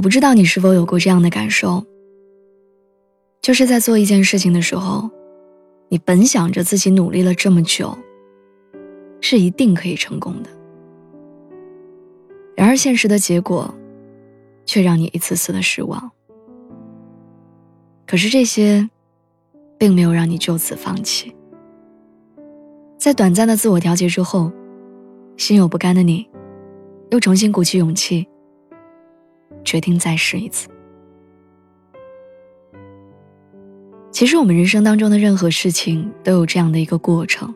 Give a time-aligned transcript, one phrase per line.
[0.00, 1.84] 我不知道你是否有过这样的感受，
[3.42, 5.10] 就是在做一件事情的时候，
[5.90, 7.94] 你本想着自己努力了这么久，
[9.20, 10.48] 是一定可以成功的，
[12.56, 13.74] 然而现实的结果，
[14.64, 16.10] 却让你一次次的失望。
[18.06, 18.88] 可是这些，
[19.76, 21.30] 并没有让你就此放弃，
[22.96, 24.50] 在短暂的自我调节之后，
[25.36, 26.26] 心有不甘的你，
[27.10, 28.26] 又重新鼓起勇气。
[29.64, 30.68] 决定再试一次。
[34.10, 37.54] 其实，我们人生当中的任何事情都有这样的一个过程。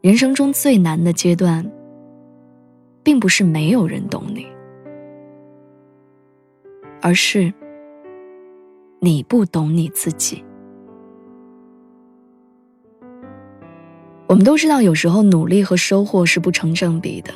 [0.00, 1.68] 人生中最难的阶段，
[3.02, 4.46] 并不是没有人懂你，
[7.00, 7.52] 而是
[9.00, 10.44] 你不懂你自己。
[14.26, 17.32] 我们都知道，有时候努力和收获是不成正比的，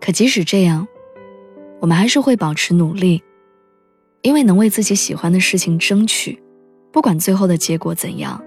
[0.00, 0.86] 可即使这样。
[1.80, 3.22] 我们还是会保持努力，
[4.22, 6.42] 因为能为自己喜欢的事情争取，
[6.92, 8.42] 不管最后的结果怎样，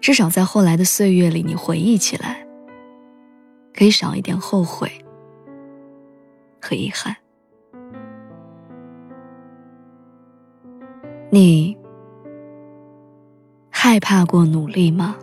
[0.00, 2.46] 至少在后来的岁月里，你回忆起来，
[3.74, 4.88] 可以少一点后悔
[6.60, 7.16] 和遗憾。
[11.30, 11.76] 你
[13.70, 15.16] 害怕过努力吗？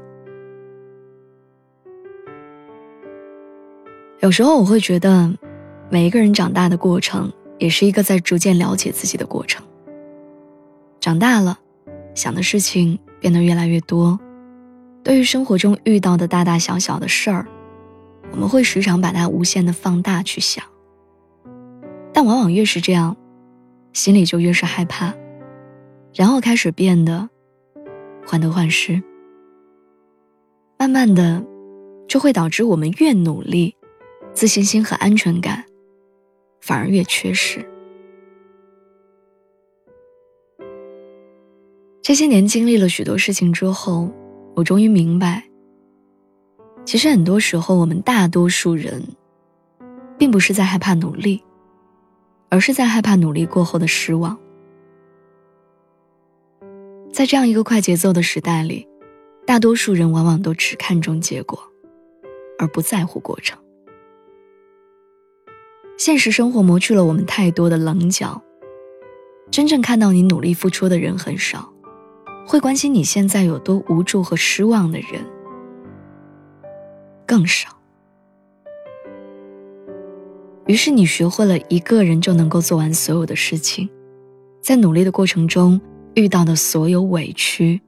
[4.19, 5.33] 有时候我会觉得。
[5.89, 9.63] 每一个人长大的过程，也是一个在逐渐了解自己的过程。
[10.99, 11.59] 长大了，
[12.15, 14.19] 想的事情变得越来越多，
[15.03, 17.45] 对于生活中遇到的大大小小的事儿，
[18.31, 20.63] 我们会时常把它无限的放大去想。
[22.11, 23.15] 但往往越是这样，
[23.91, 25.13] 心里就越是害怕，
[26.13, 27.29] 然后开始变得
[28.25, 29.03] 患得患失。
[30.77, 31.43] 慢慢的，
[32.07, 33.75] 就会导致我们越努力，
[34.33, 35.63] 自信心和安全感。
[36.65, 37.59] 反而越缺失。
[42.01, 44.09] 这些年经历了许多事情之后，
[44.55, 45.43] 我终于明白，
[46.85, 49.03] 其实很多时候我们大多数人，
[50.17, 51.43] 并不是在害怕努力，
[52.47, 54.39] 而是在害怕努力过后的失望。
[57.11, 58.87] 在这样一个快节奏的时代里，
[59.45, 61.61] 大多数人往往都只看重结果，
[62.57, 63.62] 而不在乎过程。
[65.97, 68.41] 现实生活磨去了我们太多的棱角，
[69.51, 71.71] 真正看到你努力付出的人很少，
[72.45, 75.23] 会关心你现在有多无助和失望的人
[77.25, 77.69] 更少。
[80.65, 83.89] 于是你学会了一个人就能够做完所有的事情，
[84.61, 85.79] 在努力的过程中
[86.15, 87.79] 遇到的所有委屈，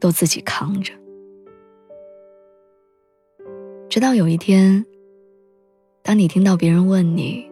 [0.00, 0.92] 都自己扛着，
[3.88, 4.84] 直到有一天。
[6.02, 7.48] 当你听到别人问你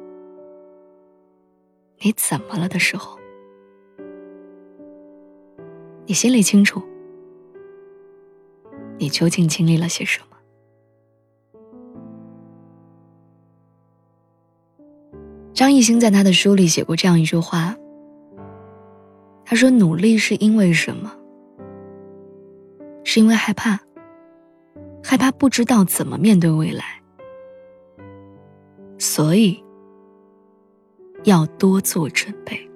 [2.02, 3.16] “你怎么了”的时候，
[6.04, 6.82] 你心里清楚，
[8.98, 10.36] 你究竟经历了些什么。
[15.54, 17.76] 张艺兴在他的书里写过这样一句话，
[19.44, 21.14] 他说：“努力是因为什么？
[23.04, 23.78] 是因为害怕，
[25.04, 26.99] 害怕不知道怎么面对未来。”
[29.00, 29.58] 所以，
[31.24, 32.70] 要多做准备。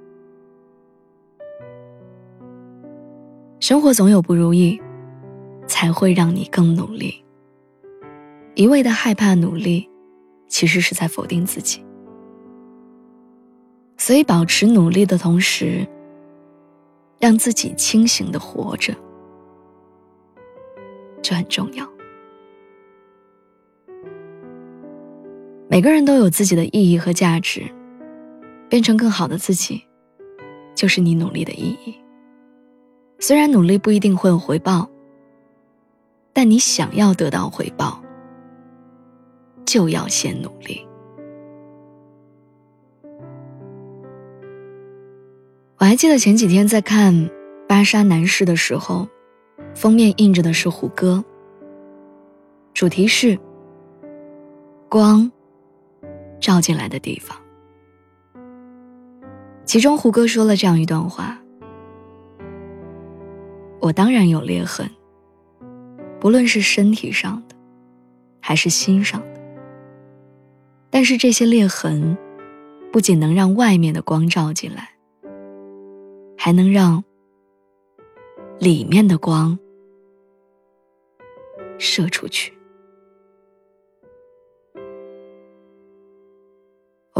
[3.61, 4.81] 生活总有不如意，
[5.67, 7.23] 才会让你更努力。
[8.55, 9.87] 一味的害怕努力，
[10.49, 11.85] 其实是在否定自己。
[13.99, 15.87] 所以，保持努力的同时，
[17.21, 18.94] 让自己清醒的活着，
[21.21, 21.94] 这很重要。
[25.75, 27.61] 每个人都有自己的意义和价值，
[28.69, 29.82] 变成更好的自己，
[30.73, 31.93] 就是你努力的意义。
[33.19, 34.88] 虽然努力不一定会有回报，
[36.32, 38.00] 但你想要得到回报，
[39.67, 40.87] 就要先努力。
[45.79, 47.12] 我还记得前几天在看
[47.67, 49.09] 《芭莎男士》的时候，
[49.75, 51.25] 封面印着的是胡歌，
[52.73, 53.37] 主题是。
[54.88, 55.29] 光
[56.44, 57.35] 照进来的地方。
[59.64, 61.38] 其中，胡歌说了这样一段话
[63.81, 64.91] ：“我当然有裂痕，
[66.20, 67.56] 不论是身体上的，
[68.41, 69.41] 还是心上的。
[70.91, 72.17] 但是这些裂痕，
[72.93, 74.90] 不仅能让外面的光照进来，
[76.37, 77.02] 还能让
[78.58, 79.58] 里面的光
[81.79, 82.52] 射出去。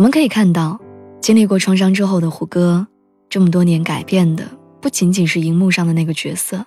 [0.05, 0.79] 我们可以看到。”
[1.23, 2.87] 经历过创伤之后的胡歌，
[3.31, 4.47] 这么多年改变的
[4.83, 6.63] 不仅仅是荧幕上的那个角色，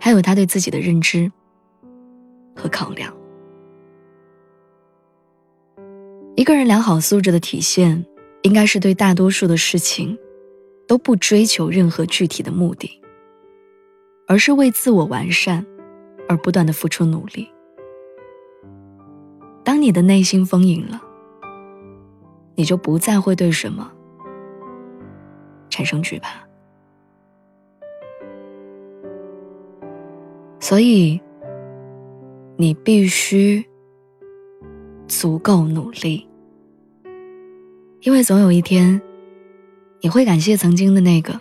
[0.00, 1.30] 还有他对自己的认知
[2.56, 3.14] 和考量。
[6.34, 8.02] 一个人良好素质的体现，
[8.40, 10.18] 应该是对大多数的事情
[10.88, 12.90] 都不追求任何具体的目的，
[14.26, 15.62] 而是为自我完善
[16.26, 17.46] 而不断的付出努力。
[19.62, 21.02] 当你的内心丰盈了。
[22.54, 23.90] 你就不再会对什么
[25.68, 26.46] 产生惧怕，
[30.60, 31.20] 所以
[32.56, 33.64] 你必须
[35.08, 36.28] 足够努力，
[38.02, 39.00] 因为总有一天
[40.00, 41.40] 你会感谢曾经的那个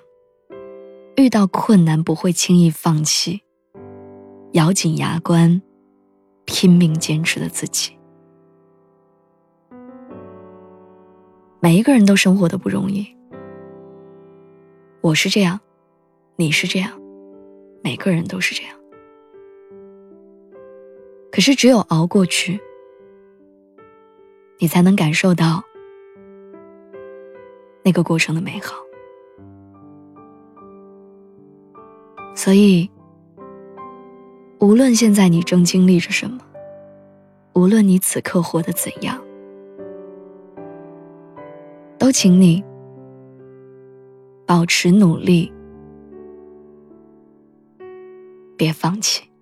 [1.16, 3.42] 遇到困难不会轻易放弃、
[4.54, 5.62] 咬紧牙关
[6.46, 7.96] 拼命坚持的自己。
[11.64, 13.08] 每一个人都生活的不容易，
[15.00, 15.58] 我是这样，
[16.36, 16.92] 你是这样，
[17.82, 18.78] 每个人都是这样。
[21.32, 22.60] 可是只有熬过去，
[24.60, 25.64] 你才能感受到
[27.82, 28.76] 那个过程的美好。
[32.36, 32.92] 所以，
[34.60, 36.42] 无论现在你正经历着什么，
[37.54, 39.18] 无论你此刻活得怎样。
[42.14, 42.64] 请你
[44.46, 45.52] 保持努力，
[48.56, 49.33] 别放弃。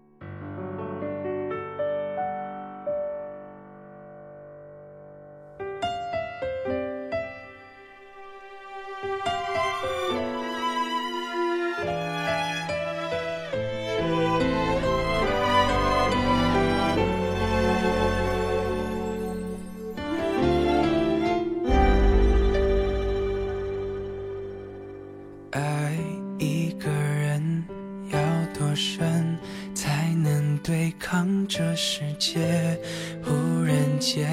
[30.71, 32.79] 对抗这世界
[33.21, 34.25] 忽然间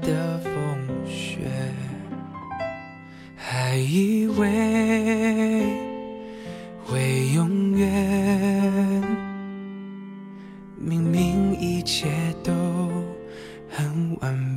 [0.00, 0.50] 的风
[1.06, 1.36] 雪，
[3.36, 5.66] 还以为
[6.82, 9.02] 会永远，
[10.78, 12.08] 明明一切
[12.42, 12.54] 都
[13.68, 14.55] 很完美，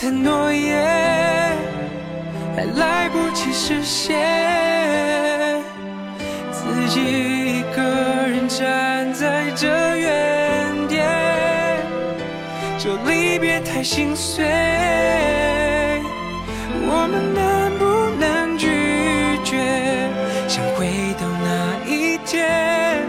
[0.00, 1.54] 的诺言
[2.56, 4.18] 还来不及实现，
[6.50, 7.82] 自己一个
[8.26, 11.06] 人站在这原点。
[12.78, 14.46] 这离别太心碎，
[16.86, 17.84] 我们能不
[18.18, 18.68] 能拒
[19.44, 20.08] 绝？
[20.48, 20.86] 想回
[21.20, 23.04] 到那一天，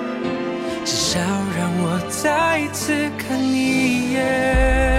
[0.83, 1.19] 至少
[1.57, 4.90] 让我再一次看你一眼。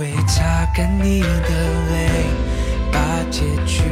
[0.00, 1.28] 会擦干你的
[1.92, 2.24] 泪，
[2.90, 2.98] 把
[3.30, 3.82] 结局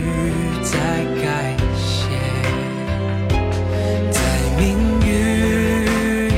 [0.63, 0.79] 再
[1.23, 2.09] 改写，
[4.11, 4.19] 在
[4.57, 6.31] 命运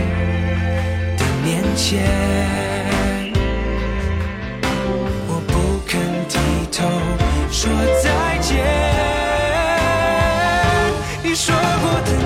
[1.16, 2.02] 的面前，
[5.28, 5.52] 我不
[5.86, 6.34] 肯低
[6.72, 6.78] 头
[7.52, 7.70] 说
[8.02, 8.50] 再见。
[11.22, 12.19] 你说过的。